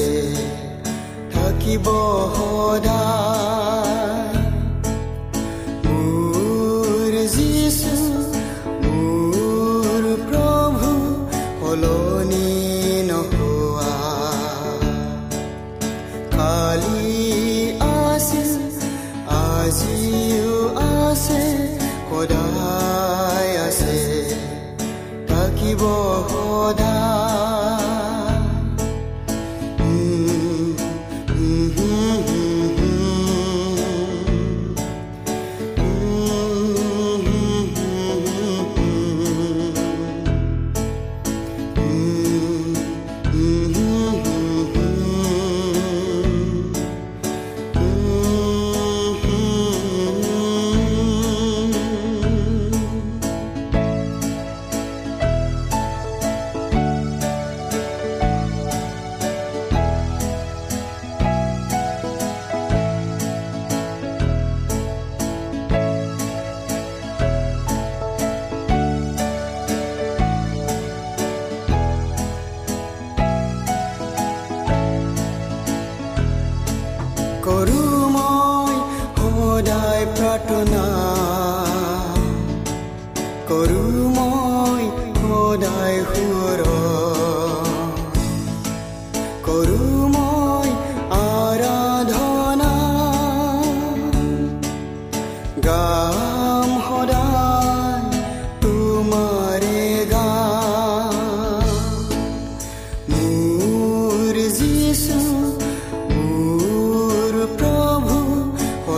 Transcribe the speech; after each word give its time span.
সলনি 0.00 0.46
নহোৱা 1.86 2.89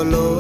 কালি 0.04 0.33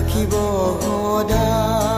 ৰাখিব 0.00 0.34
সদা 0.82 1.89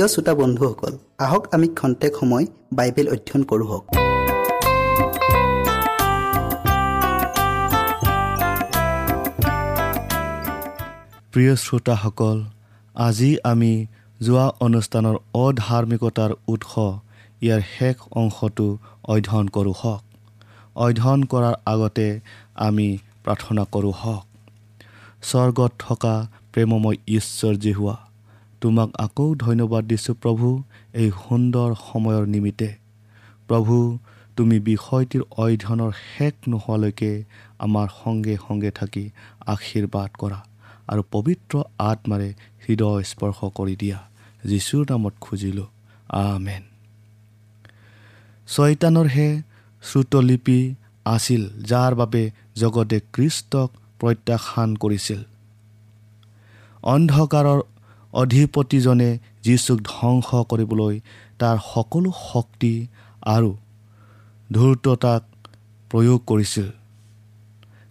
প্ৰিয় 0.00 0.12
শ্ৰোতা 0.14 0.34
বন্ধুসকল 0.34 0.92
আহক 1.18 1.42
আমি 1.54 1.68
খন্তেক 1.68 2.12
সময় 2.20 2.44
বাইবেল 2.72 3.06
অধ্যয়ন 3.08 3.42
কৰোঁ 3.50 3.68
প্ৰিয় 11.32 11.52
শ্ৰোতাসকল 11.56 12.38
আজি 12.94 13.30
আমি 13.44 13.72
যোৱা 14.20 14.46
অনুষ্ঠানৰ 14.60 15.16
অধাৰ্মিকতাৰ 15.34 16.30
উৎস 16.48 16.72
ইয়াৰ 17.42 17.62
শেষ 17.78 17.96
অংশটো 18.20 18.68
অধ্যয়ন 19.04 19.46
কৰোঁ 19.48 19.74
হওক। 19.80 20.02
অধ্যয়ন 20.76 21.20
কৰাৰ 21.22 21.56
আগতে 21.66 22.08
আমি 22.66 22.88
প্ৰাৰ্থনা 23.24 23.62
কৰোঁ 23.74 23.94
হওক। 24.00 24.24
স্বৰ্গত 25.22 25.72
থকা 25.78 26.14
প্ৰেমময় 26.52 26.96
ঈশ্বৰ 27.08 27.54
যি 27.54 27.72
হোৱা 27.72 28.09
তোমাক 28.60 28.88
আকৌ 28.98 29.34
ধন্যবাদ 29.34 29.84
দিছোঁ 29.84 30.14
প্ৰভু 30.14 30.62
এই 30.94 31.10
সুন্দৰ 31.10 31.70
সময়ৰ 31.92 32.26
নিমিত্তে। 32.26 32.70
প্ৰভু 33.48 33.98
তুমি 34.36 34.56
বিষয়টিৰ 34.60 35.22
অধ্যয়নৰ 35.36 35.92
শেষ 35.92 36.34
নোহোৱালৈকে 36.48 37.24
আমাৰ 37.58 37.88
সংগে 38.04 38.36
সংগে 38.48 38.70
থাকি 38.70 39.04
আশীৰ্বাদ 39.46 40.10
কৰা 40.18 40.38
আৰু 40.88 41.02
পবিত্ৰ 41.10 41.62
আত্মাৰে 41.78 42.28
হৃদয় 42.68 43.02
স্পৰ্শ 43.02 43.38
কৰি 43.54 43.76
দিয়া। 43.76 43.98
যীশুৰ 44.44 44.84
নামত 44.90 45.14
খুজিলোঁ। 45.20 45.68
আমেন। 46.08 46.62
ছয়তানৰহে 48.48 49.28
শ্ৰুতলিপি 49.82 50.60
আছিল 51.04 51.42
যাৰ 51.64 51.94
বাবে 51.94 52.30
জগতে 52.56 53.00
কৃষ্টক 53.12 53.68
প্ৰত্যাখ্যান 54.00 54.70
কৰিছিল। 54.76 55.20
অন্ধকাৰৰ 56.82 57.60
অধিপতিজনে 58.12 59.10
যীচুক 59.44 59.78
ধ্বংস 59.90 60.28
কৰিবলৈ 60.50 60.94
তাৰ 61.40 61.56
সকলো 61.72 62.10
শক্তি 62.28 62.74
আৰু 63.34 63.50
ধূৰ্ততাক 64.50 65.22
প্ৰয়োগ 65.90 66.20
কৰিছিল। 66.30 66.68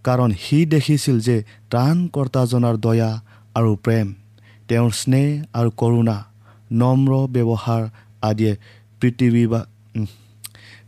কাৰণ 0.06 0.30
সি 0.44 0.57
দেখিছিল 0.66 1.18
যে 1.27 1.38
ত্ৰাণকৰ্তাজনাৰ 1.71 2.75
দয়া 2.86 3.12
আৰু 3.56 3.71
প্ৰেম 3.86 4.07
তেওঁৰ 4.69 4.92
স্নেহ 5.01 5.27
আৰু 5.54 5.69
কৰোণা 5.81 6.18
নম্ৰ 6.71 7.12
ব্যৱহাৰ 7.36 7.83
আদিয়ে 8.30 8.54
পৃথিৱী 9.01 9.44
বা 9.51 9.62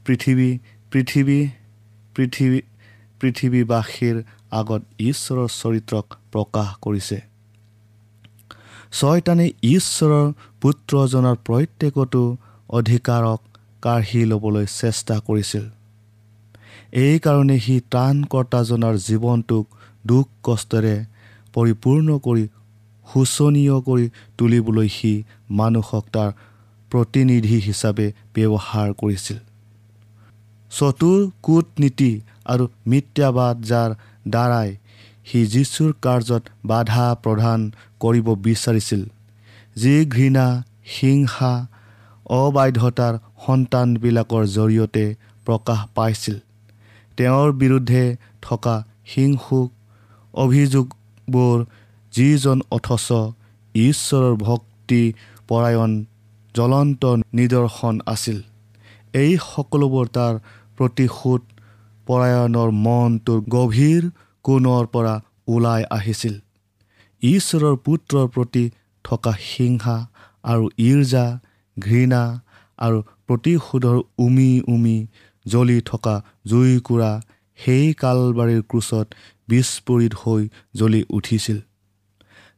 পৃথিৱী 0.06 0.50
পৃথিৱী 0.92 1.40
পৃথিৱী 2.16 2.60
পৃথিৱীবাসীৰ 3.22 4.16
আগত 4.60 4.82
ঈশ্বৰৰ 5.10 5.50
চৰিত্ৰক 5.62 6.06
প্ৰকাশ 6.32 6.70
কৰিছে। 6.82 7.18
ছয়তানে 8.92 9.46
ঈশ্বৰৰ 9.76 10.26
পুত্ৰজনৰ 10.62 11.36
প্ৰত্যেকটো 11.48 12.24
অধিকাৰক 12.70 13.40
কাঢ়ি 13.82 14.22
ল'বলৈ 14.32 14.66
চেষ্টা 14.80 15.16
কৰিছিল। 15.28 15.64
এইকাৰণে 17.04 17.58
সি 17.66 17.76
ত্ৰাণকৰ্তাজনৰ 17.92 18.96
জীৱনটোক 19.08 19.66
দুখ 20.06 20.26
কষ্টেৰে 20.44 20.96
পৰিপূৰ্ণ 21.54 22.10
কৰি 22.26 22.44
শোচনীয় 23.08 23.78
কৰি 23.88 24.06
তুলিবলৈ 24.38 24.90
সি 24.98 25.14
মানুহক 25.60 26.06
তাৰ 26.16 26.30
প্ৰতিনিধি 26.92 27.58
হিচাপে 27.68 28.08
ব্যৱহাৰ 28.36 28.90
কৰিছিল। 28.94 29.40
চতুৰ 30.72 31.20
কূটনীতি 31.44 32.12
আৰু 32.46 32.64
মিথ্যাবাদ 32.88 33.56
যাৰ 33.72 33.90
দ্বাৰাই 34.28 34.70
সি 35.26 35.40
যীশুৰ 35.54 35.92
কাৰ্যত 36.06 36.44
বাধা 36.66 37.06
প্ৰদান 37.24 37.60
কৰিব 38.02 38.28
বিচাৰিছিল 38.46 39.02
যি 39.76 39.96
ঘৃণা 40.06 40.48
হিংসা 40.96 41.52
অবাধ্যতাৰ 42.36 43.14
সন্তানবিলাকৰ 43.46 44.44
জৰিয়তে 44.56 45.06
প্ৰকাশ 45.46 45.80
পাইছিল। 45.96 46.36
তেওঁৰ 47.18 47.50
বিৰুদ্ধে 47.62 48.04
থকা 48.42 48.76
হিংসুক 49.14 49.70
অভিযোগবোৰ 50.34 51.58
যিজন 52.14 52.58
অথচ 52.72 53.08
ঈশ্বৰৰ 53.76 54.34
ভক্তি 54.42 55.04
পৰায়ণ 55.50 55.92
জ্বলন্ত 56.56 57.04
নিদৰ্শন 57.34 57.96
আছিল 58.06 58.38
এই 59.14 59.32
সকলোবোৰ 59.46 60.06
তাৰ 60.18 60.34
প্ৰতিশোধ 60.78 61.42
পৰায়ণৰ 62.08 62.70
মনটোৰ 62.86 63.40
গভীৰ 63.50 64.04
কোণৰ 64.44 64.86
পৰা 64.86 65.14
ওলাই 65.48 65.82
আহিছিল। 65.90 66.36
ঈশ্বৰৰ 67.22 67.76
পুত্ৰৰ 67.86 68.28
প্ৰতি 68.28 68.64
থকা 69.06 69.34
হিংসা 69.40 69.98
আৰু 70.44 70.66
ঈৰ্জা 70.80 71.26
ঘৃণা 71.78 72.24
আৰু 72.80 72.98
প্ৰতিশোধৰ 73.28 73.98
উমি 74.18 74.52
উমি 74.68 74.98
জ্বলি 75.46 75.78
থকা 75.82 76.16
জুইকুৰা 76.48 77.12
সেই 77.60 77.94
কালবাৰীৰ 77.94 78.62
ক্ৰোচত 78.62 79.08
বিস্ফোৰিত 79.48 80.14
হৈ 80.22 80.42
জ্বলি 80.76 81.02
উঠিছিল। 81.10 81.58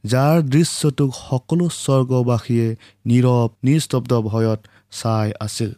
যাৰ 0.04 0.38
দৃশ্যটোক 0.44 1.10
সকলো 1.20 1.66
স্বৰ্গবাসীয়ে 1.76 2.68
নীৰৱ 3.06 3.50
নিস্তব্ধ 3.64 4.12
ভয়ত 4.22 4.60
চাই 4.92 5.30
আছিল। 5.40 5.72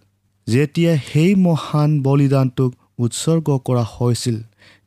যেতিয়া 0.47 0.93
সেই 1.07 1.31
মহান 1.35 1.89
বলিদানটোক 2.01 2.71
উৎসৰ্গ 2.99 3.47
কৰা 3.65 3.83
হৈছিল 3.95 4.37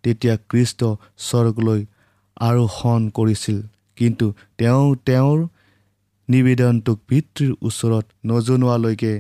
তেতিয়া 0.03 0.35
কৃষ্ট 0.51 0.81
স্বৰ্গলৈ 1.19 1.81
আৰোহণ 2.41 3.01
কৰিছিল। 3.09 3.59
কিন্তু 3.97 4.27
তেওঁ 4.59 4.85
তেওঁৰ 5.07 5.39
নিবেদনটোক 6.29 6.99
পিতৃৰ 7.09 7.53
ওচৰত 7.63 8.05
নজনোৱালৈকে 8.27 9.13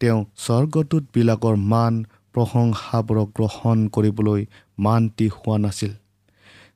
তেওঁ 0.00 0.20
স্বৰ্গদূতবিলাকৰ 0.36 1.56
মান 1.72 1.94
প্ৰশংসাবোৰক 2.34 3.28
গ্ৰহণ 3.36 3.78
কৰিবলৈ 3.88 4.42
মান্তি 4.78 5.26
হোৱা 5.28 5.56
নাছিল। 5.58 5.92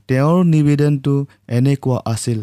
তেওঁৰ 0.09 0.39
নিবেদনটো 0.45 1.15
এনেকুৱা 1.49 1.99
আছিল 2.05 2.41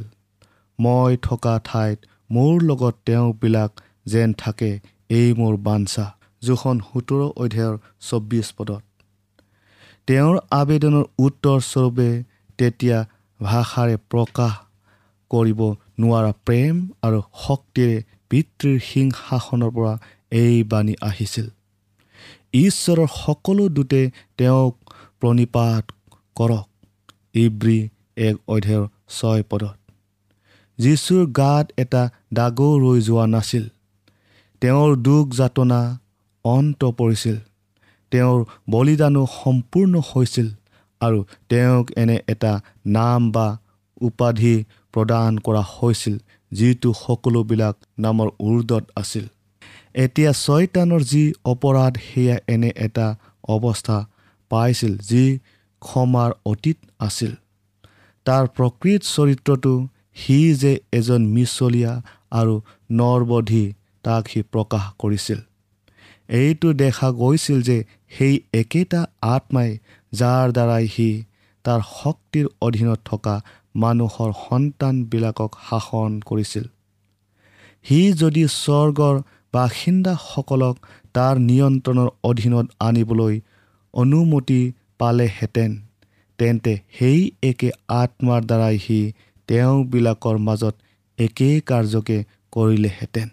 মই 0.80 1.12
থকা 1.22 1.54
ঠাইত 1.64 2.00
মোৰ 2.32 2.54
লগত 2.62 2.96
তেওঁবিলাক 3.06 3.72
যেন 4.06 4.30
থাকে 4.34 4.72
এই 5.10 5.30
মোৰ 5.34 5.54
বাঞ্ছা 5.68 6.06
জোখন 6.42 6.78
সোতৰ 6.88 7.22
অধ্যায়ৰ 7.44 7.76
চৌব্বিছ 8.00 8.48
পদত। 8.58 8.84
তেওঁৰ 10.08 10.38
আবেদনৰ 10.52 11.06
উত্তৰস্বৰূপে 11.20 12.24
তেতিয়া 12.58 13.06
ভাষাৰে 13.42 13.98
প্ৰকাশ 13.98 14.54
কৰিব 15.32 15.60
নোৱাৰা 16.00 16.32
প্ৰেম 16.46 16.76
আৰু 17.02 17.22
শক্তিৰে 17.48 17.98
পিতৃৰ 18.30 18.80
সিংহাসনৰ 18.80 19.72
পৰা 19.72 19.94
এই 20.32 20.64
বাণী 20.64 20.94
আহিছিল। 21.02 21.48
ঈশ্বৰৰ 22.54 23.08
সকলো 23.08 23.70
দূতে 23.70 24.12
তেওঁক 24.38 24.74
প্ৰণিপাত 25.20 25.84
কৰক 26.36 26.68
ইব্ৰী 27.34 27.90
এক 28.18 28.36
অধ্যায়ৰ 28.48 28.88
ছয় 29.10 29.44
পদত। 29.44 29.78
যীশুৰ 30.80 31.26
গাত 31.32 31.66
এটা 31.78 32.10
দাগো 32.34 32.70
ৰৈ 32.78 33.02
যোৱা 33.02 33.26
নাছিল। 33.28 33.66
তেওঁৰ 34.62 34.96
দুখ 34.98 35.26
যাতনা 35.34 36.00
অন্ত 36.46 36.86
পৰিছিল। 36.92 37.38
তেওঁৰ 38.12 38.40
বলিদানো 38.70 39.24
সম্পূৰ্ণ 39.34 39.94
হৈছিল 40.10 40.48
আৰু 41.02 41.20
তেওঁক 41.50 41.86
এনে 42.02 42.18
এটা 42.28 42.54
নাম 42.98 43.22
বা 43.32 43.48
উপাধি 44.02 44.56
প্ৰদান 44.94 45.32
কৰা 45.46 45.64
হৈছিল 45.76 46.16
যিটো 46.52 46.90
সকলোবিলাক 47.04 47.76
নামৰ 48.00 48.28
উৰ্দত 48.40 48.84
আছিল। 48.96 49.26
এতিয়া 49.96 50.32
ছয়তানৰ 50.44 51.02
যি 51.04 51.24
অপৰাধ 51.52 51.94
সেয়া 52.08 52.38
এনে 52.54 52.72
এটা 52.86 53.08
অৱস্থা 53.48 53.98
পাইছিল 54.52 54.94
যি 55.10 55.24
ক্ষমাৰ 55.82 56.32
অতীত 56.46 56.78
আছিল। 57.00 57.32
তাৰ 58.26 58.44
প্ৰকৃত 58.58 59.02
চৰিত্ৰটো 59.16 59.74
সি 60.16 60.38
যে 60.54 60.74
এজন 60.94 61.22
মিছলীয়া 61.36 61.94
আৰু 62.32 62.56
নৰবধি 62.92 63.66
তাক 64.04 64.24
সি 64.28 64.40
প্ৰকাশ 64.54 64.84
কৰিছিল। 65.00 65.40
এইটো 66.30 66.68
দেখা 66.74 67.08
গৈছিল 67.12 67.60
যে 67.62 67.78
সেই 68.10 68.36
একেটা 68.54 69.02
আত্মাই 69.22 69.70
যাৰ 70.14 70.46
দ্বাৰাই 70.52 70.86
সি 70.88 71.10
তাৰ 71.66 71.82
শক্তিৰ 71.92 72.46
অধীনত 72.62 73.00
থকা 73.06 73.36
মানুহৰ 73.76 74.30
সন্তানবিলাকক 74.40 75.52
শাসন 75.70 76.12
কৰিছিল। 76.26 76.66
সি 77.86 78.00
যদি 78.14 78.44
স্বৰ্গৰ 78.54 79.16
বাসিন্দাসকলক 79.54 80.76
তাৰ 81.14 81.36
নিয়ন্ত্ৰণৰ 81.40 82.10
অধীনত 82.24 82.68
আনিবলৈ 82.80 83.36
অনুমতি 83.94 84.62
পালেহেঁতেন 85.00 85.72
তেন্তে 86.40 86.74
সেই 86.98 87.20
একে 87.44 87.70
আত্মাৰ 88.02 88.42
দ্বাৰাই 88.46 88.78
সি 88.78 89.00
তেওঁবিলাকৰ 89.50 90.38
মাজত 90.38 90.76
একেই 91.20 91.58
কাৰ্যকে 91.62 92.18
কৰিলেহেঁতেন। 92.52 93.28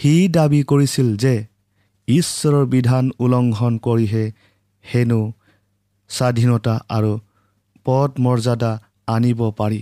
সি 0.00 0.12
দাবী 0.34 0.60
কৰিছিল 0.70 1.08
যে 1.22 1.34
ঈশ্বৰৰ 2.08 2.66
বিধান 2.74 3.08
উলংঘন 3.24 3.74
কৰিহে 3.86 4.24
হেনো 4.84 5.20
স্বাধীনতা 6.10 6.74
আৰু 6.96 7.12
পদ 7.86 8.10
মৰ্যাদা 8.26 8.72
আনিব 9.06 9.40
পাৰি। 9.58 9.80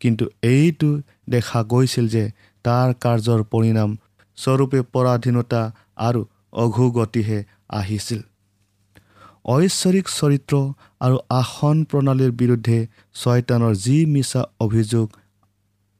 কিন্তু 0.00 0.24
এইটো 0.44 0.90
দেখা 1.28 1.60
গৈছিল 1.72 2.08
যে 2.14 2.24
তাৰ 2.64 2.88
কাৰ্যৰ 3.04 3.40
পৰিণাম 3.52 3.90
স্বৰূপে 4.38 4.80
পৰাধীনতা 4.94 5.62
আৰু 6.08 6.20
অঘোগতিহে 6.64 7.38
আহিছিল। 7.78 8.20
ঐশ্বৰিক 9.54 10.06
চৰিত্ৰ 10.08 10.54
আৰু 11.00 11.16
আসন 11.40 11.76
প্ৰণালীৰ 11.90 12.32
বিৰুদ্ধে 12.40 12.78
ছয়তানৰ 13.14 13.74
যি 13.84 13.96
মিছা 14.14 14.42
অভিযোগ 14.60 15.06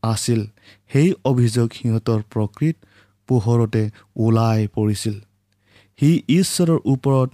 আছিল 0.02 0.40
সেই 0.90 1.08
অভিযোগ 1.30 1.66
সিহঁতৰ 1.78 2.20
প্ৰকৃত 2.32 2.76
পোহৰতে 3.28 3.82
ওলাই 4.24 4.60
পৰিছিল। 4.76 5.16
সি 5.98 6.10
ঈশ্বৰৰ 6.38 6.78
ওপৰত 6.92 7.28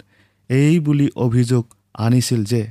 এই 0.49 0.73
বুলি 0.85 1.07
অভিযোগ 1.25 1.63
আনিছিল 2.05 2.41
যে 2.51 2.61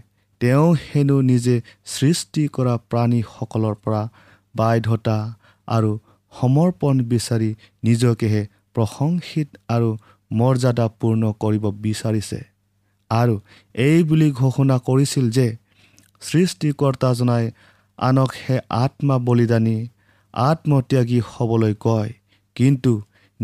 তেওঁ 0.40 0.68
হেনো 0.84 1.16
নিজে 1.30 1.56
সৃষ্টি 1.92 2.42
কৰা 2.56 2.74
প্ৰাণীসকলৰ 2.90 3.74
পৰা 3.84 4.02
বাধ্যতা 4.54 5.18
আৰু 5.68 5.90
সমৰ্পণ 6.32 6.94
বিচাৰি 7.10 7.50
নিজকেহে 7.82 8.42
প্ৰশংসিত 8.74 9.48
আৰু 9.74 9.90
মৰ্যাদাপূৰ্ণ 10.30 11.22
কৰিব 11.42 11.64
বিচাৰিছে 11.84 12.40
আৰু 13.10 13.34
এই 13.74 13.98
বুলি 14.10 14.28
ঘোষণা 14.40 14.76
কৰিছিল 14.88 15.26
যে 15.36 15.46
সৃষ্টিকৰ্তাজনাই 16.22 17.44
আনক 17.98 18.30
হে 18.42 18.56
আত্মা 18.82 19.16
বলিদানী 19.26 19.76
আত্মত্যাগী 20.34 21.20
হ'বলৈ 21.30 21.74
কয়। 21.80 22.12
কিন্তু 22.56 22.92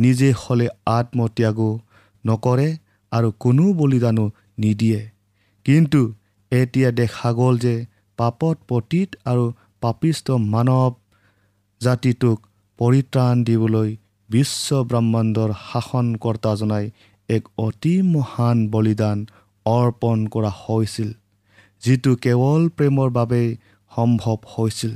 নিজে 0.02 0.28
হ'লে 0.40 0.66
আত্মত্যাগো 0.96 1.70
নকৰে 2.24 2.68
আৰু 3.12 3.28
কোনো 3.42 3.64
বলিদানো 3.72 4.24
নিদিয়ে। 4.58 5.00
কিন্তু 5.66 6.00
এতিয়া 6.52 6.90
দেখা 7.00 7.30
গ'ল 7.32 7.54
যে 7.64 7.74
পাপত 8.18 8.56
পতীত 8.68 9.10
আৰু 9.30 9.44
পাপিষ্ট 9.82 10.26
মানৱ 10.54 10.92
জাতিটোক 11.80 12.38
পৰিত্ৰাণ 12.78 13.36
দিবলৈ 13.48 13.90
বিশ্ব 14.30 14.68
ব্ৰহ্মাণ্ডৰ 14.90 15.50
শাসনকৰ্তাজনাই 15.68 16.86
এক 17.28 17.44
অতি 17.58 17.94
মহান 18.14 18.58
বলিদান 18.68 19.18
অৰ্পণ 19.66 20.18
কৰা 20.34 20.52
হৈছিল 20.62 21.10
যিটো 21.82 22.12
কেৱল 22.24 22.62
প্ৰেমৰ 22.76 23.08
বাবেই 23.10 23.48
সম্ভৱ 23.92 24.38
হৈছিল। 24.52 24.92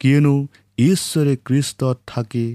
কিয়নো 0.00 0.34
ঈশ্বৰে 0.78 1.34
কৃষ্টত 1.46 1.96
থাকি 2.06 2.46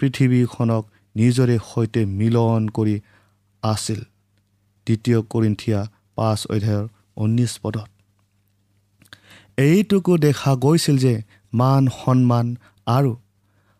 পৃথিৱীখনক 0.00 0.84
নিজৰে 1.16 1.56
সৈতে 1.70 2.00
মিলন 2.18 2.62
কৰি 2.76 2.96
আছিল। 3.62 4.00
দ্বিতীয় 4.86 5.18
কৰিন্থিয়া 5.32 5.80
পাঁচ 6.16 6.40
অধ্যায়ৰ 6.54 6.84
ঊনৈছ 7.16 7.52
পদত। 7.62 7.88
এইটোকো 9.58 10.12
দেখা 10.18 10.52
গৈছিল 10.64 10.96
যে 10.98 11.14
মান 11.52 11.82
সন্মান 11.98 12.46
আৰু 12.86 13.12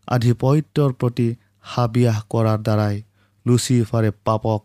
আধিপত্যৰ 0.09 0.91
প্ৰতি 1.01 1.29
হাবিয়াস 1.73 2.19
কৰাৰ 2.33 2.59
দ্বাৰাই 2.67 2.97
লুচিফাৰে 3.47 4.11
পাপক 4.27 4.61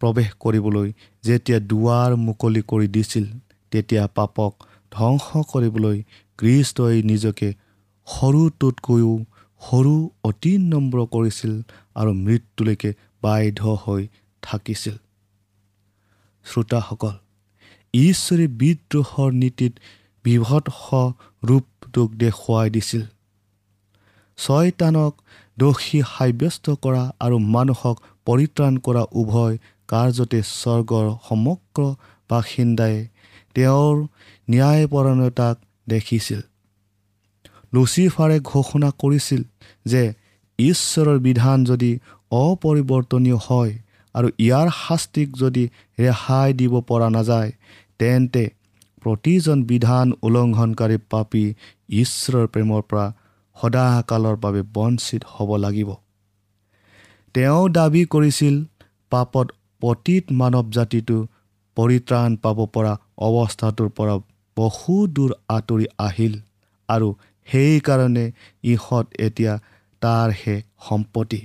প্ৰৱেশ 0.00 0.30
কৰিবলৈ 0.42 0.88
যেতিয়া 1.24 1.58
দুৱাৰ 1.70 2.10
মুকলি 2.26 2.62
কৰি 2.70 2.88
দিছিল 2.96 3.26
তেতিয়া 3.72 4.04
পাপক 4.18 4.52
ধ্বংস 4.92 5.26
কৰিবলৈ 5.52 5.98
কৃষ্টই 6.38 6.96
নিজকে 7.02 7.48
সৰুটোতকৈও 8.08 9.14
সৰু 9.64 9.94
অতি 10.24 10.52
নম্ৰ 10.58 11.06
কৰিছিল 11.06 11.52
আৰু 11.94 12.12
মৃত্যুলৈকে 12.12 12.90
বাধ্য 13.22 13.62
হৈ 13.82 14.02
থাকিছিল। 14.42 14.96
শ্ৰোতাসকল 16.44 17.14
ঈশ্বৰে 17.94 18.46
বিদ্ৰোহৰ 18.60 19.30
নীতিত 19.32 19.72
বিভৎস 20.24 20.80
ৰূপটোক 21.42 22.08
দেখুৱাই 22.14 22.70
দিছিল। 22.70 23.02
ছয়তানক 24.38 25.12
দোষী 25.58 26.00
সাব্যস্ত 26.02 26.66
কৰা 26.84 27.02
আৰু 27.20 27.36
মানুহক 27.54 27.96
পৰিত্ৰাণ 28.26 28.74
কৰা 28.76 29.02
উভয় 29.12 29.54
কাৰ্যতে 29.88 30.40
স্বৰ্গৰ 30.42 31.06
সমগ্ৰ 31.28 31.80
বাসিন্দাই 32.30 32.94
তেওঁৰ 33.54 33.94
ন্যায়পৰণতাক 34.50 35.56
দেখিছিল। 35.88 36.40
লুচিফাৰে 37.72 38.36
ঘোষণা 38.40 38.90
কৰিছিল 38.98 39.40
যে 39.86 40.02
ঈশ্বৰৰ 40.58 41.18
বিধান 41.18 41.64
যদি 41.64 41.90
অপৰিৱৰ্তনীয় 42.32 43.38
হয় 43.46 43.72
আৰু 44.14 44.28
ইয়াৰ 44.38 44.68
শাস্তিক 44.82 45.28
যদি 45.36 45.64
ৰেহাই 45.98 46.50
দিব 46.60 46.74
পৰা 46.88 47.08
নাযায় 47.10 47.50
তেন্তে 47.98 48.44
প্ৰতিজন 49.02 49.58
বিধান 49.70 50.06
উলংঘনকাৰী 50.22 50.96
পাপী 51.10 51.44
ঈশ্বৰৰ 52.02 52.46
প্ৰেমৰ 52.46 52.82
পৰা 52.90 53.06
সদাকালৰ 53.56 54.36
বাবে 54.36 54.62
বঞ্চিত 54.74 55.22
হ'ব 55.34 55.50
লাগিব। 55.56 55.90
তেওঁ 57.34 57.62
দাবী 57.68 58.02
কৰিছিল 58.04 58.54
পাপত 59.10 59.46
পতীত 59.82 60.24
মানৱ 60.40 60.66
জাতিটো 60.70 61.18
পৰিত্ৰাণ 61.76 62.30
পাব 62.36 62.58
পৰা 62.74 62.92
অৱস্থাটোৰ 63.18 63.88
পৰা 63.98 64.14
বহু 64.56 64.94
দূৰ 65.14 65.30
আঁতৰি 65.48 65.86
আহিল 65.98 66.34
আৰু 66.88 67.08
সেইকাৰণে 67.48 68.26
ইহঁত 68.64 69.06
এতিয়া 69.18 69.52
তাৰহে 70.04 70.56
সম্পত্তি। 70.86 71.40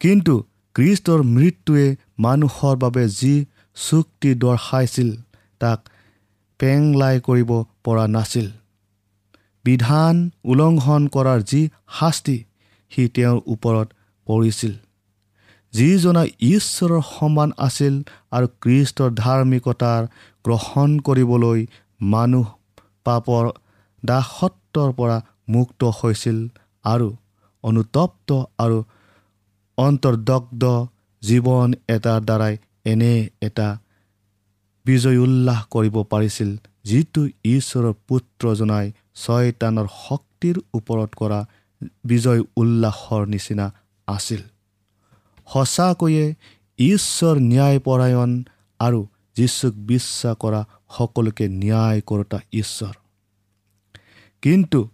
কিন্তু 0.00 0.34
কৃষ্টৰ 0.76 1.20
মৃত্যুৱে 1.34 1.86
মানুহৰ 2.24 2.74
বাবে 2.84 3.04
যি 3.18 3.34
চুক্তি 3.76 4.30
দৰ্শাইছিল 4.42 5.10
তাক 5.60 5.90
পেংলাই 6.60 7.16
কৰিব 7.28 7.50
পৰা 7.84 8.04
নাছিল। 8.16 8.46
বিধান 9.64 10.16
উলংঘন 10.44 11.02
কৰাৰ 11.14 11.40
যি 11.50 11.60
শাস্তি 11.98 12.36
সি 12.92 13.02
তেওঁৰ 13.14 13.38
ওপৰত 13.52 13.88
পৰিছিল। 14.26 14.72
যিজনা 15.72 16.22
ঈশ্বৰৰ 16.48 17.00
সমান 17.10 17.50
আছিল 17.58 17.94
আৰু 18.36 18.46
কৃষ্টৰ 18.62 19.10
ধাৰ্মিকতাৰ 19.22 20.02
গ্ৰহণ 20.44 20.90
কৰিবলৈ 21.06 21.60
মানুহ 22.12 22.46
পাপৰ 23.06 23.44
দাসত্বৰ 24.02 24.90
পৰা 24.98 25.16
মুক্ত 25.48 25.84
হৈছিল 25.84 26.48
আৰু 26.84 27.16
অনুতপ্ত 27.62 28.44
আৰু 28.58 28.84
অন্তৰ্দগ্ধ 29.78 30.86
জীৱন 31.22 31.72
এটাৰ 31.88 32.20
দ্বাৰাই 32.20 32.56
এনে 32.84 33.28
এটা 33.40 33.78
বিজয় 34.84 35.18
উল্লাস 35.18 35.64
কৰিব 35.70 36.02
পাৰিছিল 36.02 36.56
যিটো 36.84 37.28
ঈশ্বৰৰ 37.44 37.92
পুত্ৰজনাই 38.08 38.92
ছয়তানৰ 39.14 39.86
শক্তিৰ 40.08 40.60
ওপৰত 40.74 41.10
কৰা 41.16 41.46
বিজয় 42.04 42.42
উল্লাসৰ 42.56 43.26
নিচিনা 43.26 43.72
আছিল। 44.06 44.42
সঁচাকৈয়ে 45.46 46.34
ঈশ্বৰ 46.78 47.36
ন্যায়পৰায়ণ 47.36 48.42
আৰু 48.78 49.06
যীচুক 49.36 49.74
বিশ্বাস 49.74 50.36
কৰা 50.36 50.64
সকলোকে 50.98 51.48
ন্যায় 51.48 52.00
কৰোতা 52.00 52.38
ঈশ্বৰ। 52.52 52.94
কিন্তু 54.42 54.88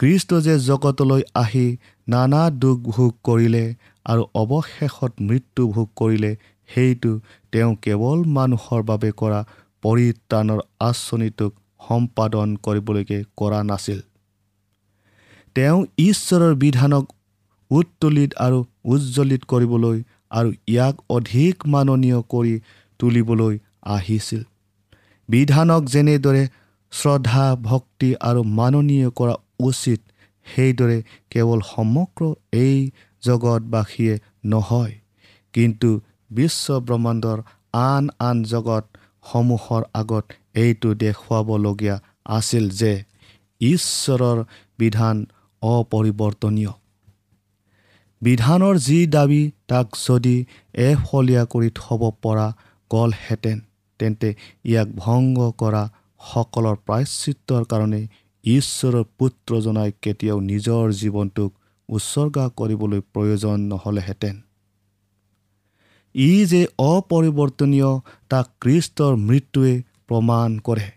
কৃষ্ট 0.00 0.30
যে 0.46 0.54
জগতলৈ 0.60 1.22
আহি 1.34 1.66
নানা 2.08 2.42
দুখ 2.62 2.78
ভোগ 2.88 3.12
কৰিলে 3.24 3.64
আৰু 4.06 4.22
অৱশেষত 4.42 5.12
মৃত্যু 5.20 5.62
ভোগ 5.72 5.88
কৰিলে 5.96 6.30
সেইটো 6.68 7.12
তেওঁ 7.52 7.72
কেৱল 7.84 8.18
মানুহৰ 8.36 8.82
বাবে 8.82 9.10
কৰা 9.20 9.40
পৰিত্ৰাণৰ 9.82 10.60
আঁচনিটোক 10.80 11.52
সম্পাদন 11.88 12.48
কৰিবলৈকে 12.62 13.18
কৰা 13.36 13.60
নাছিল। 13.62 13.98
তেওঁ 15.56 15.78
ঈশ্বৰৰ 15.98 16.54
বিধানক 16.54 17.04
উত্তোলিত 17.70 18.30
আৰু 18.44 18.58
উজ্জ্বলিত 18.84 19.42
কৰিবলৈ 19.44 19.96
আৰু 20.30 20.48
ইয়াক 20.68 20.96
অধিক 21.16 21.66
মাননীয় 21.66 22.20
কৰি 22.32 22.54
তুলিবলৈ 23.00 23.54
আহিছিল। 23.96 24.42
বিধানক 25.28 25.82
যেনেদৰে 25.94 26.42
শ্ৰদ্ধা 26.92 27.46
ভক্তি 27.62 28.10
আৰু 28.28 28.40
মাননীয় 28.58 29.10
কৰা 29.10 29.34
উচিত 29.60 30.00
সেইদৰে 30.46 30.98
কেৱল 31.30 31.60
সমগ্ৰ 31.74 32.22
এই 32.52 32.78
জগতবাসীয়ে 33.22 34.14
নহয় 34.44 34.94
কিন্তু 35.54 35.90
বিশ্ব 36.30 36.66
ব্ৰহ্মাণ্ডৰ 36.86 37.38
আন 37.72 38.04
আন 38.18 38.36
জগতসমূহৰ 38.44 39.82
আগত 40.00 40.24
এইটো 40.54 40.88
দেখুৱাবলগীয়া 40.94 41.96
আছিল 42.36 42.64
যে 42.70 42.92
ঈশ্বৰৰ 43.60 44.38
বিধান 44.78 45.16
অপৰিৱৰ্তনীয়। 45.62 46.72
বিধানৰ 48.22 48.76
যি 48.78 48.98
দাবী 49.06 49.42
তাক 49.68 49.86
যদি 50.06 50.36
এফলীয়া 50.86 51.42
কৰি 51.52 51.68
থ'ব 51.74 52.02
পৰা 52.22 52.46
গ'লহেঁতেন 52.90 53.58
তেন্তে 54.00 54.28
ইয়াক 54.64 54.88
ভংগ 54.96 55.38
কৰা 55.58 55.82
সকলৰ 56.20 56.76
প্ৰায়চিত্ৰৰ 56.86 57.64
কাৰণে 57.64 58.02
ঈশ্বৰৰ 58.44 59.04
পুত্ৰজনাই 59.18 59.92
কেতিয়াও 60.02 60.40
নিজৰ 60.40 60.92
জীৱনটোক 60.92 61.50
উৎসৰ্গা 61.88 62.44
কৰিবলৈ 62.48 63.00
প্ৰয়োজন 63.00 63.60
নহ'লেহেঁতেন। 63.60 64.36
ই 66.14 66.46
যে 66.46 66.66
অপৰিৱৰ্তনীয় 66.78 67.90
তাক 68.28 68.46
খ্ৰীষ্টৰ 68.60 69.16
মৃত্যুৱে 69.16 69.82
প্ৰমাণ 70.08 70.58
কৰে। 70.58 70.88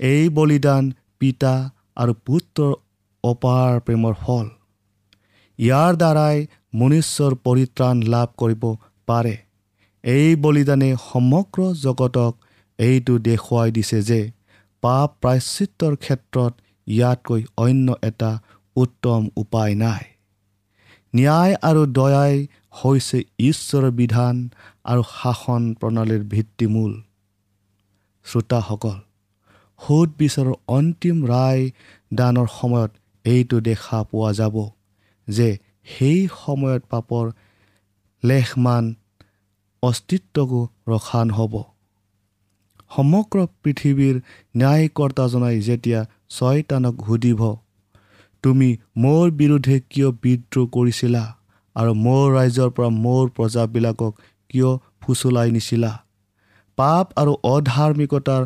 এই 0.00 0.28
বলিদান 0.28 0.92
পিতা 1.18 1.54
আৰু 1.96 2.12
পুত্ৰৰ 2.26 2.72
অপাৰ 3.24 3.80
প্ৰেমৰ 3.80 4.14
ফল। 4.14 4.46
ইয়াৰ 5.58 5.92
দ্বাৰাই 5.96 6.46
মনুষ্যৰ 6.74 7.32
পৰিত্ৰাণ 7.34 8.02
লাভ 8.02 8.28
কৰিব 8.36 8.62
পাৰে। 9.06 9.36
এই 10.04 10.36
বলিদানে 10.36 10.90
সমগ্ৰ 11.12 11.74
জগতক 11.74 12.32
এইটো 12.78 13.18
দেখুৱাই 13.18 13.70
দিছে 13.70 14.02
যে 14.02 14.20
পাপ 14.82 15.08
প্ৰায়চিত্ৰৰ 15.22 15.94
ক্ষেত্ৰত 16.04 16.52
ইয়াতকৈ 16.86 17.42
অন্য 17.64 17.88
এটা 18.08 18.30
উত্তম 18.76 19.20
উপায় 19.42 19.74
নাই। 19.82 20.04
ন্যায় 21.14 21.54
আৰু 21.68 21.82
দয়াই 21.98 22.36
হৈছে 22.78 23.18
ঈশ্বৰৰ 23.48 23.90
বিধান 24.00 24.36
আৰু 24.90 25.02
শাসন 25.16 25.62
প্ৰণালীৰ 25.80 26.22
ভিত্তিমূল। 26.32 26.92
শ্ৰোতাসকল 28.26 28.98
সোধ 29.80 30.08
বিচাৰৰ 30.20 30.56
অন্তিম 30.76 31.16
ৰায় 31.26 31.62
দানৰ 32.18 32.48
সময়ত 32.58 32.90
এইটো 33.24 33.56
দেখা 33.68 33.98
পোৱা 34.10 34.30
যাব 34.40 34.56
যে 35.28 35.48
সেই 35.92 36.20
সময়ত 36.42 36.82
পাপৰ 36.92 37.24
লেখমান 38.22 38.84
অস্তিত্বকো 39.82 40.60
ৰখা 40.92 41.20
নহ'ব 41.30 41.54
সমগ্ৰ 42.94 43.38
পৃথিৱীৰ 43.62 44.16
ন্যায়কৰ্তাজনাই 44.56 45.56
যেতিয়া 45.60 46.00
ছয়তানক 46.30 46.94
সুধিব 47.06 47.42
তুমি 48.44 48.68
মোৰ 48.96 49.24
বিৰুদ্ধে 49.40 49.76
কিয় 49.90 50.08
বিদ্ৰোহ 50.22 50.66
কৰিছিলা 50.76 51.24
আৰু 51.76 51.92
মোৰ 52.04 52.24
ৰাইজৰ 52.36 52.70
পৰা 52.76 52.88
মোৰ 53.04 53.24
প্ৰজাবিলাকক 53.36 54.12
কিয় 54.50 54.70
ফুচলাই 55.00 55.48
নিছিলা? 55.50 55.92
পাপ 56.78 57.06
আৰু 57.16 57.32
অধাৰ্মিকতাৰ 57.44 58.42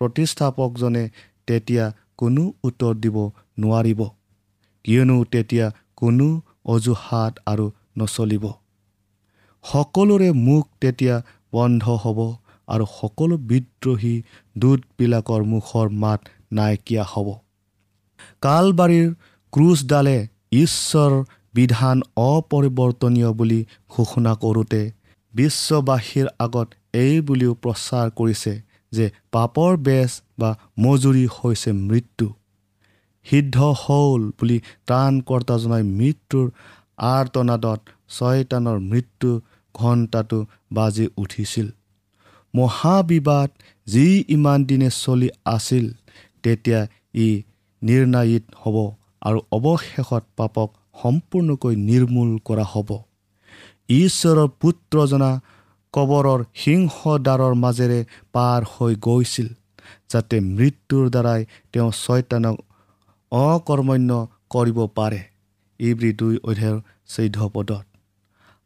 প্ৰতিষ্ঠাপকজনে 0.00 1.04
তেতিয়া 1.46 1.84
কোনো 2.16 2.42
উত্তৰ 2.64 2.94
দিব 3.02 3.16
নোৱাৰিব 3.58 4.00
কিয়নো 4.84 5.16
তেতিয়া 5.32 5.66
কোনো 5.96 6.26
অজুহাত 6.74 7.32
আৰু 7.46 7.66
নচলিব। 7.98 8.44
সকলোৰে 9.64 10.28
মুখ 10.46 10.64
তেতিয়া 10.80 11.16
বন্ধ 11.52 11.84
হ'ব। 12.02 12.18
আৰু 12.68 12.84
সকলো 12.98 13.34
বিদ্ৰোহী 13.50 14.14
দূতবিলাকৰ 14.58 15.42
মুখৰ 15.52 15.86
মাত 16.02 16.20
নাইকিয়া 16.52 17.04
হ'ব। 17.12 17.28
কালবাৰীৰ 18.42 19.08
ক্ৰুচডালে 19.52 20.18
ঈশ্বৰ 20.62 21.12
বিধান 21.54 21.96
অপৰিৱৰ্তনীয় 22.22 23.30
বুলি 23.32 23.60
ঘোষণা 23.88 24.32
কৰোঁতে 24.42 24.82
বিশ্ববাসীৰ 25.34 26.26
আগত 26.38 26.68
এই 26.94 27.14
বুলিও 27.20 27.52
প্ৰচাৰ 27.62 28.06
কৰিছে 28.18 28.52
যে 28.92 29.06
পাপৰ 29.32 29.72
বেজ 29.86 30.10
বা 30.38 30.50
মজুৰি 30.78 31.24
হৈছে 31.36 31.70
মৃত্যু। 31.88 32.26
সিদ্ধ 33.26 33.56
হ'ল 33.82 34.22
বুলি 34.38 34.58
ত্ৰাণকৰ্তাজনাই 34.86 35.82
মৃত্যুৰ 35.98 36.46
আৰ্তনাদত 37.08 37.80
ছয়তানৰ 38.08 38.78
মৃত্যু 38.90 39.30
ঘণ্টাটো 39.74 40.38
বাজি 40.72 41.06
উঠিছিল। 41.16 41.66
মহাবিবাদ 42.58 43.48
যি 43.86 44.06
ইমান 44.36 44.58
দিনে 44.68 44.88
চলি 44.96 45.28
আছিল 45.54 45.86
তেতিয়া 46.44 46.80
ই 47.16 47.28
নিৰ্ণায়িত 47.82 48.44
হ'ব 48.62 48.76
আৰু 49.22 49.38
অৱশেষত 49.56 50.24
পাপক 50.38 50.68
সম্পূৰ্ণকৈ 51.02 51.74
নিৰ্মূল 51.88 52.30
কৰা 52.46 52.64
হ'ব। 52.72 52.90
ঈশ্বৰৰ 53.96 54.48
পুত্ৰজনা 54.60 55.30
কবৰৰ 55.94 56.40
সিংহদ্বাৰৰ 56.62 57.54
মাজেৰে 57.64 58.00
পাৰ 58.34 58.60
হৈ 58.72 58.92
গৈছিল 59.06 59.48
যাতে 60.12 60.36
মৃত্যুৰ 60.48 61.04
দ্বাৰাই 61.14 61.40
তেওঁ 61.72 61.90
ছয়তানক 62.02 62.56
অকৰ্মণ্য 63.32 64.10
কৰিব 64.54 64.78
পাৰে। 64.98 65.20
ইব্ৰী 65.80 66.10
দুই 66.20 66.34
অধ্যায়ৰ 66.44 66.78
চৈধ্য 67.08 67.48
পদত। 67.54 67.84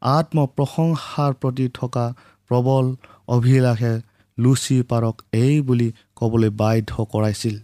আত্মপ্ৰশংসাৰ 0.03 1.33
প্ৰতি 1.41 1.67
থকা 1.79 2.07
প্ৰবল 2.51 2.85
অভিলাষে 3.29 4.01
লুচি 4.39 4.83
পাৰক 4.83 5.23
এই 5.33 5.61
বুলি 5.61 5.93
ক'বলৈ 6.17 6.51
বাধ্য 6.51 7.05
কৰাইছিল। 7.05 7.59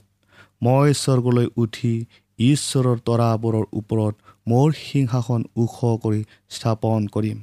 মই 0.63 0.95
স্বৰ্গলৈ 0.95 1.47
উঠি 1.57 2.05
ঈশ্বৰৰ 2.39 2.99
তৰাবোৰৰ 2.99 3.65
ওপৰত 3.73 4.15
মোৰ 4.49 4.73
সিংহাসন 4.73 5.45
ওখ 5.57 5.77
কৰি 5.85 6.25
স্থাপন 6.49 7.07
কৰিম। 7.07 7.39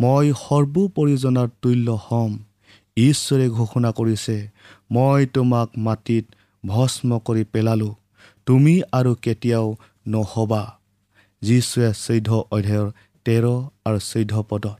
মই 0.00 0.32
সৰ্বোপৰিজনাৰ 0.32 1.48
তুল্য 1.62 1.98
হ'ম। 2.04 2.38
ঈশ্বৰে 2.96 3.48
ঘোষণা 3.48 3.90
কৰিছে 3.92 4.48
মই 4.90 5.26
তোমাক 5.26 5.68
মাটিত 5.76 6.24
ভস্ম 6.66 7.18
কৰি 7.18 7.44
পেলালোঁ। 7.52 7.94
তুমি 8.46 8.82
আৰু 8.92 9.14
কেতিয়াও 9.14 9.76
নহ'বা। 10.06 10.78
যীশুৱে 11.42 11.92
চৈধ্য 12.06 12.30
অধ্যায়ৰ 12.50 12.90
তেৰ 13.24 13.44
আৰু 13.84 13.98
চৈধ্য 13.98 14.44
পদত 14.48 14.78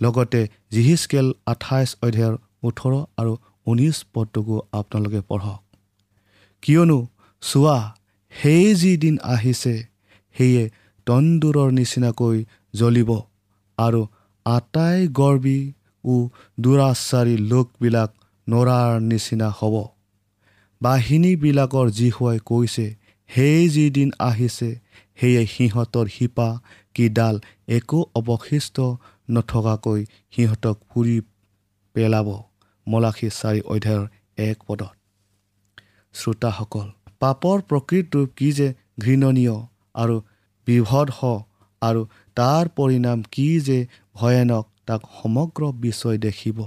লগতে 0.00 0.40
জিহিচকেল 0.72 1.26
আঠাইছ 1.52 1.90
অধ্যায়ৰ 2.06 2.34
ওঠৰ 2.66 2.92
আৰু 3.20 3.32
ঊনৈছ 3.66 3.96
পদটোকো 4.14 4.56
আপোনালোকে 4.72 5.20
পঢ়ক। 5.28 5.60
কিয়নো 6.62 6.98
চোৱা 7.42 7.78
সেই 8.32 8.66
যি 8.74 8.92
দিন 8.96 9.16
আহিছে 9.34 9.74
সেয়ে 10.36 10.64
তন্দুৰৰ 11.06 11.68
নিচিনাকৈ 11.78 12.38
জ্বলিব 12.74 13.10
আৰু 13.78 14.00
আটাই 14.46 14.98
গৰ্বী 15.18 15.60
ও 16.04 16.14
দুৰাচাৰী 16.60 17.34
লোকবিলাক 17.50 18.10
নৰাৰ 18.46 18.92
নিচিনা 19.10 19.48
হ'ব। 19.58 19.74
বাহিনীবিলাকৰ 20.80 21.86
জীহুৱাই 21.90 22.38
কৈছে 22.44 22.86
সেই 23.30 23.62
যি 23.68 23.86
দিন 23.90 24.08
আহিছে 24.20 24.70
সেয়ে 25.18 25.42
সিহঁতৰ 25.46 26.06
শিপা 26.16 26.48
কি 26.94 27.06
ডাল 27.08 27.36
একো 27.68 28.00
অৱশিষ্ট 28.18 28.76
নথকাকৈ 29.28 30.00
সিহঁতক 30.32 30.76
ফুৰি 30.88 31.16
পেলাব। 31.94 32.28
মলাখী 32.86 33.28
চাৰি 33.30 33.60
অধ্যায়ৰ 33.66 34.04
এক 34.44 34.56
পদত। 34.66 34.92
শ্ৰোতাসকল 36.14 36.86
পাপৰ 37.20 37.56
প্ৰকৃতিটো 37.68 38.20
কি 38.38 38.48
যে 38.52 38.68
ঘৃণনীয় 39.00 39.56
আৰু 39.94 40.16
বিভৎস 40.66 41.20
আৰু 41.82 42.00
তাৰ 42.36 42.64
পৰিণাম 42.76 43.18
কি 43.32 43.48
যে 43.60 43.78
ভয়ানক 44.14 44.64
তাক 44.86 45.00
সমগ্ৰ 45.16 45.62
বিশ্বই 45.82 46.18
দেখিব 46.18 46.58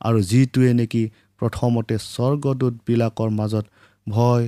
আৰু 0.00 0.18
যিটোৱে 0.30 0.72
নেকি 0.80 1.02
প্ৰথমতে 1.40 1.96
স্বৰ্গদূতবিলাকৰ 2.04 3.30
মাজত 3.30 3.64
ভয় 4.06 4.46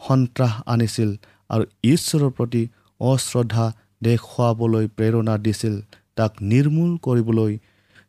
সন্ত্ৰাস 0.00 0.54
আনিছিল 0.66 1.10
আৰু 1.50 1.64
ঈশ্বৰৰ 1.92 2.30
প্ৰতি 2.36 2.62
অশ্ৰদ্ধা 3.00 3.66
দেখুৱাবলৈ 4.02 4.86
প্ৰেৰণা 4.96 5.34
দিছিল 5.38 5.74
তাক 6.20 6.42
নিৰ্মূল 6.50 6.90
কৰিবলৈ 7.06 7.52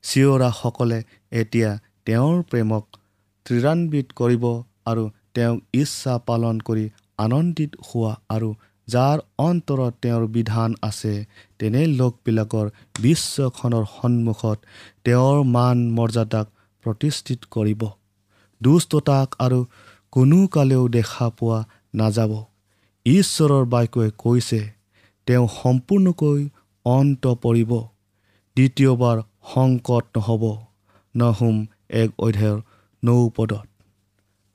চিঞৰাসকলে 0.03 0.99
এতিয়া 1.41 1.69
তেওঁৰ 2.05 2.37
প্ৰেমক 2.51 2.99
ত্ৰিৰান্বিত 3.45 4.07
কৰিব 4.15 4.43
আৰু 4.85 5.03
তেওঁক 5.33 5.59
ইচ্ছা 5.81 6.17
পালন 6.27 6.61
কৰি 6.67 6.85
আনন্দিত 7.17 7.71
হোৱা 7.87 8.13
আৰু 8.29 8.49
যাৰ 8.87 9.21
অন্তৰত 9.37 9.93
তেওঁৰ 10.01 10.23
বিধান 10.27 10.73
আছে 10.81 11.13
তেনে 11.59 11.81
লোকবিলাকৰ 11.99 12.67
বিশ্বখনৰ 13.01 13.85
সন্মুখত 13.91 14.57
তেওঁৰ 15.05 15.43
মান 15.55 15.77
মৰ্যাদাক 15.91 16.47
প্ৰতিষ্ঠিত 16.83 17.51
কৰিব। 17.51 17.81
দুষ্টতাক 18.61 19.37
আৰু 19.39 19.59
কোনো 20.13 20.39
কালেও 20.47 20.83
দেখা 20.87 21.27
পোৱা 21.37 21.59
নাযাব। 21.95 22.33
ঈশ্বৰৰ 23.05 23.65
বাক্যই 23.65 24.11
কৈছে 24.17 24.61
তেওঁ 25.27 25.45
সম্পূৰ্ণকৈ 25.61 26.41
অন্ত 26.85 27.23
পৰিব। 27.45 27.71
দ্বিতীয়বাৰ 28.57 29.17
সংকট 29.51 30.03
নহ'ব 30.15 30.43
নহুম 31.15 31.55
এক 32.01 32.09
অধ্যায়ৰ 32.19 32.59
নৌপদত 33.03 33.67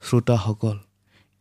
শ্ৰোতাসকল 0.02 0.76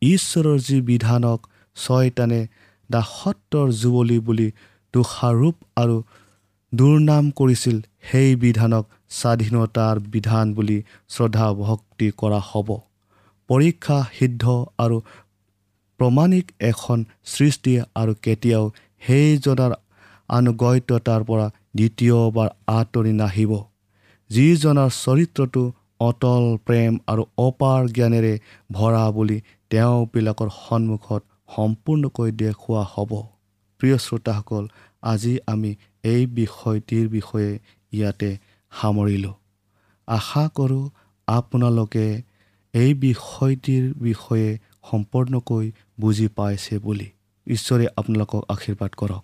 ঈশ্বৰৰ 0.01 0.57
যি 0.67 0.77
বিধানক 0.81 1.39
ছয়তানে 1.77 2.41
দাসত্বৰ 2.89 3.67
যুৱলী 3.81 4.17
বুলি 4.27 4.47
দোষাৰোপ 4.93 5.55
আৰু 5.75 5.97
দুৰ্নাম 6.73 7.25
কৰিছিল 7.31 7.77
সেই 8.09 8.31
বিধানক 8.35 8.85
স্বাধীনতাৰ 9.19 9.95
বিধান 10.13 10.45
বুলি 10.53 10.77
শ্ৰদ্ধা 11.09 11.47
ভক্তি 11.61 12.07
কৰা 12.17 12.39
হ'ব। 12.49 12.69
পৰীক্ষা 13.49 13.97
সিদ্ধ 14.17 14.43
আৰু 14.77 14.97
প্ৰমাণিক 15.99 16.45
এখন 16.71 16.99
সৃষ্টি 17.25 17.73
আৰু 17.95 18.13
কেতিয়াও 18.25 18.65
সেইজনাৰ 19.01 19.73
আনুগত্যতাৰ 20.29 21.21
পৰা 21.23 21.47
দ্বিতীয়বাৰ 21.75 22.49
আঁতৰি 22.67 23.13
নাহিব 23.13 23.51
যিজনাৰ 24.29 24.91
চৰিত্ৰটো 25.03 25.63
অটল 25.99 26.45
প্ৰেম 26.67 26.91
আৰু 27.07 27.23
অপাৰ 27.37 27.81
জ্ঞানেৰে 27.95 28.33
ভৰা 28.71 29.03
বুলি 29.11 29.37
তেওঁবিলাকৰ 29.71 30.49
সন্মুখত 30.57 31.21
সম্পূৰ্ণকৈ 31.55 32.29
দেখুওৱা 32.41 32.83
হ'ব। 32.93 33.11
প্ৰিয় 33.81 33.97
শ্ৰোতাসকল 33.97 34.63
আজি 35.03 35.33
আমি 35.47 35.71
এই 36.03 36.21
বিষয়টিৰ 36.39 37.05
বিষয়ে 37.07 37.51
ইয়াতে 37.91 38.29
সামৰিলোঁ। 38.71 39.35
আশা 40.07 40.43
কৰোঁ 40.57 40.83
আপোনালোকে 41.27 42.05
এই 42.73 42.91
বিষয়টিৰ 43.05 43.83
বিষয়ে 44.01 44.49
সম্পূৰ্ণকৈ 44.91 45.65
বুজি 45.99 46.27
পাইছে 46.37 46.75
বুলি। 46.79 47.07
ঈশ্বৰে 47.47 47.85
আপোনালোকক 47.97 48.41
আশীৰ্বাদ 48.49 48.91
কৰক। 48.97 49.23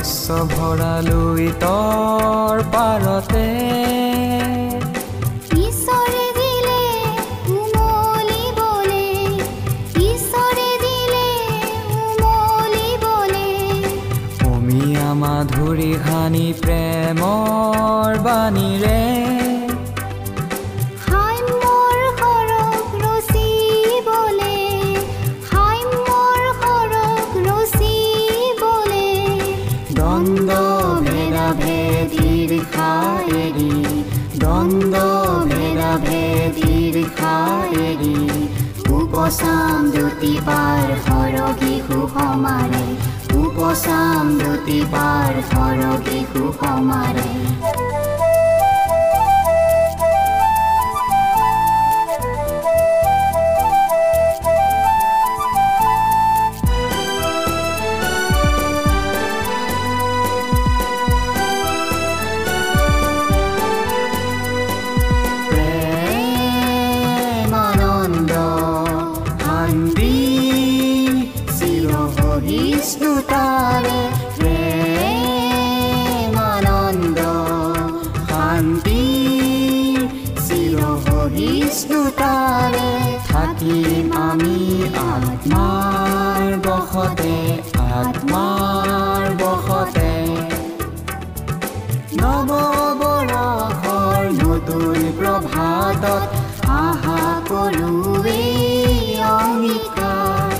শস্য 0.00 0.36
ভৰালো 0.52 1.22
ইতৰ 1.46 2.62
পাৰতে। 2.74 3.46
মাধুৰী 15.20 15.92
সানি 16.04 16.46
প্ৰেমৰ 16.62 18.10
বাণীৰে। 18.24 19.19
উপচাম 39.30 39.90
পাৰ 40.46 40.88
সৰগী 41.02 41.74
সুসমাৰে 41.82 42.82
উপচাম 43.42 44.32
পাৰ 44.90 45.38
সৰগী 45.50 46.18
সুসমাৰে 46.32 47.89
আশা 96.02 97.20
কৰোৱেই 97.48 99.18
অংগীকাৰ 99.30 100.52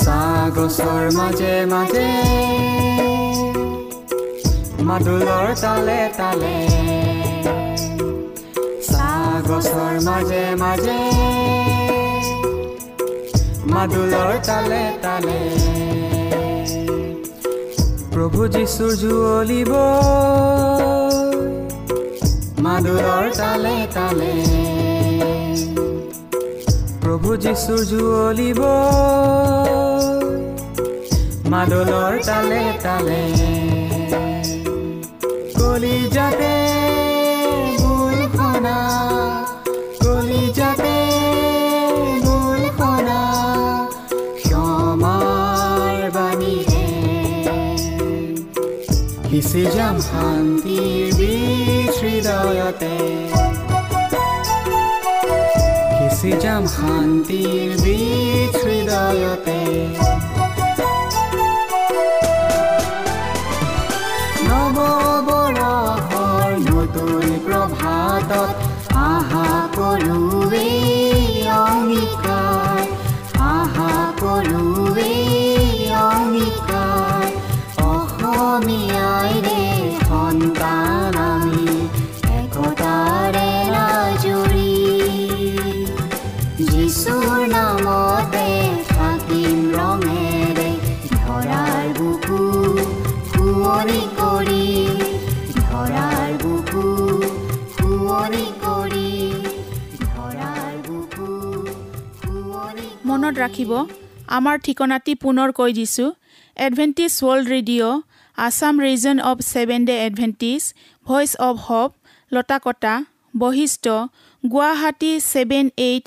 চাহ 0.00 0.40
গছৰ 0.56 1.04
মাজে 1.18 1.54
মাজে 1.72 2.08
মাদুলৰ 4.86 5.46
তালে 5.62 6.00
তালে 6.18 6.75
মাজে 10.06 10.44
মাজে। 10.58 10.98
মাদুলৰ 13.66 14.32
তালে 14.46 14.84
তালে। 15.02 15.38
প্ৰভু 18.14 18.48
যীশুৰ 18.48 18.92
জুৱলিব 18.96 19.72
মাদুলৰ 22.58 23.24
তালে 23.36 23.76
তালে। 23.94 24.32
প্ৰভু 27.00 27.36
যীশুৰ 27.36 27.84
জুৱলিব 27.84 28.60
মাদলৰ 31.48 32.22
তালে 32.26 32.62
তালে। 32.82 33.22
গোল 35.58 35.84
খনা 38.36 38.76
কলিজাতে 39.15 39.15
시장 49.56 49.98
산디 49.98 51.12
비트리다야테 51.96 53.30
시장 56.14 56.66
산디 56.66 57.76
비트리다야테 58.52 60.15
যিচুৰ 86.86 87.38
নামতে 87.52 88.48
থাকিম 88.88 89.56
ৰঙেৰে 89.76 90.66
ধৰাৰ 91.22 91.86
বুকু 91.96 92.36
শুৱনি 93.30 94.02
কৰি 94.18 94.66
ধৰাৰ 95.62 96.30
বুকু 96.42 96.84
শুৱনি 97.76 98.44
কৰি 98.64 99.10
ধৰাৰ 100.04 100.76
বুকু 100.88 101.26
মনত 103.08 103.34
ৰাখিব 103.44 103.72
আমাৰ 104.38 104.56
ঠিকনাটি 104.66 105.12
পুনৰ 105.24 105.48
কৈ 105.58 105.70
দিছোঁ। 105.78 106.10
Adventist 106.56 107.12
World 107.22 107.46
Radio' 107.54 107.96
Assam 108.38 108.74
region 108.86 109.16
of 109.30 109.38
seven 109.48 109.80
day 109.88 109.96
Adventist 110.06 110.62
voice 111.06 111.30
of 111.48 111.56
hope 111.66 111.90
Latakata 112.32 112.94
Basistha 113.42 113.84
Guwahati 114.44 115.12
seven 115.32 115.66
eight 115.88 116.06